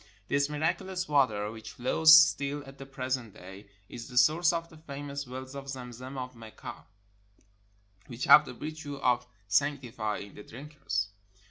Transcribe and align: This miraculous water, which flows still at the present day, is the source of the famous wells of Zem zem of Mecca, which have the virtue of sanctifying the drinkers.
This 0.29 0.49
miraculous 0.49 1.07
water, 1.07 1.51
which 1.51 1.73
flows 1.73 2.11
still 2.15 2.63
at 2.65 2.79
the 2.79 2.87
present 2.87 3.35
day, 3.35 3.67
is 3.87 4.07
the 4.07 4.17
source 4.17 4.51
of 4.51 4.67
the 4.69 4.77
famous 4.77 5.27
wells 5.27 5.53
of 5.53 5.69
Zem 5.69 5.93
zem 5.93 6.17
of 6.17 6.35
Mecca, 6.35 6.87
which 8.07 8.23
have 8.23 8.45
the 8.47 8.53
virtue 8.55 8.95
of 8.95 9.27
sanctifying 9.47 10.33
the 10.33 10.41
drinkers. 10.41 11.09